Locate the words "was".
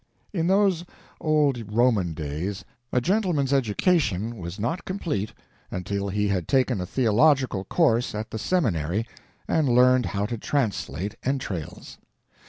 4.37-4.59